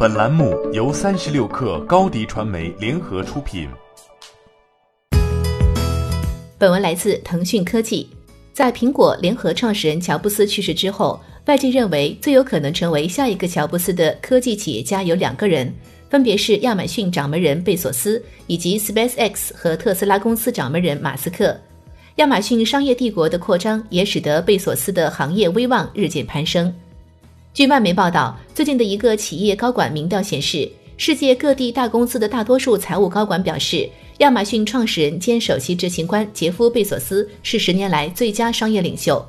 [0.00, 3.68] 本栏目由三十六氪高低传媒联合出品。
[6.56, 8.08] 本文来自腾讯科技。
[8.52, 15.74] 在苹果联合创始人乔布斯去世之后，外界认为最有可能成为下一个乔布斯的科技企业家有两个人，
[16.08, 21.60] 分别是亚马逊掌门人贝索斯以及 SpaceX 和特斯拉公司掌门人马斯克。
[22.16, 26.72] 亚马逊商业帝国的扩张也使得贝索斯的行业威望日渐攀升。
[27.58, 39.20] 据外媒报道，最近的一个企业高管民调显示，世界各地大公司的大多数财务高管表示，亚马逊创始人兼首席执行官杰夫·贝索斯是十年来最佳商业领袖。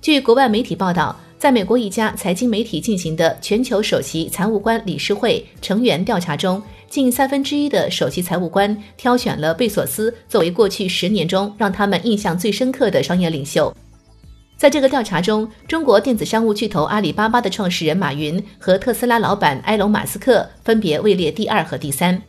[0.00, 6.62] 据国外媒体报道，在美国一家财经媒体进行的全球首席财务官理事会成员调查中。
[6.88, 13.74] 近三分之一的首席财务官挑选了贝索斯作为过去十年中让他们印象最深刻的商业领袖。
[14.58, 22.20] 在这个调查中，中国电子商务巨头阿里巴巴的创始人马云和特斯拉老板埃隆·马斯克分别位列第二和第三。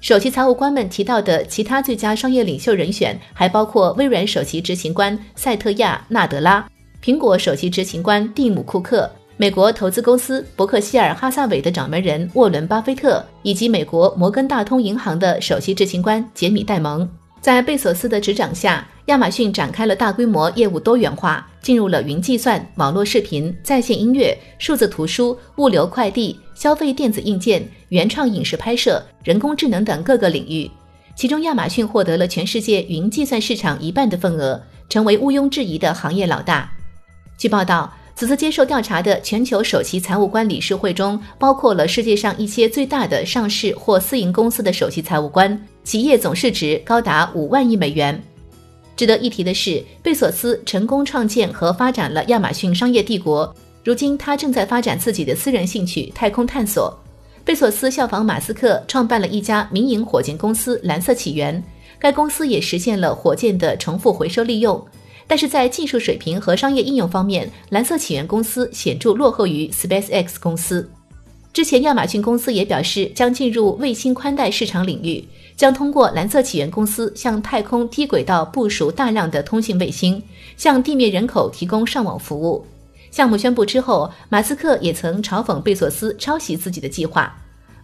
[0.00, 6.64] 首席财务官们提到的其他最佳商业领袖人选还包括微软首席执行官赛特亚·纳德拉、
[7.02, 9.10] 苹果首席执行官蒂姆·库克。
[9.36, 17.06] 美国投资公司伯克希尔哈萨韦的掌门人沃伦·巴菲特，以及美国摩根大通银行的首席执行官杰米·戴蒙，
[17.46, 30.68] 在贝索斯的执掌下，亚马逊展开了大规模业务多元化，进入了云计算、网络视频、在线音乐、数字图书、物流快递、消费电子硬件、原创影视拍摄、人工智能等各个领域。
[31.14, 36.68] 其中，亚马逊获得了全世界云计算市场一半的份额，成为毋庸置疑的行业老大。
[37.38, 37.96] 据报道。
[38.18, 48.18] 此次接受调查的全球首席财务官理事会中，包括了世界上一些最大的上市或私营公司的首席财务官，企业总市值高达五万亿美元。
[48.96, 56.98] 值得一提的是，贝索斯成功创建和发展了亚马逊商业帝国，如今他正在发展自己的私人兴趣——太空探索。
[57.44, 61.62] 贝索斯效仿马斯克，创办了一家民营火箭公司——蓝色起源，
[61.98, 64.82] 该公司也实现了火箭的重复回收利用。
[65.26, 70.88] 但是在技术水平和商业应用方面，蓝色起源公司显著落后于 SpaceX 公司。
[71.52, 75.24] 之前，亚马逊公司也表示将进入卫星宽带市场领域，
[75.56, 80.22] 将通过蓝色起源公司向太空低轨道部署大量的通信卫星，
[80.56, 82.64] 向地面人口提供上网服务。
[83.10, 87.34] 项目宣布之后，马斯克也曾嘲讽贝索斯抄袭自己的计划。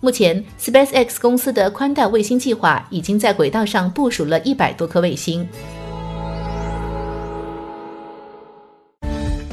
[0.01, 5.49] 目前，SpaceX 公司的宽带卫星计划已经在轨道上部署了一百多颗卫星。